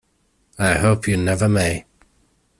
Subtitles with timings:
[0.57, 1.85] I hope you never may.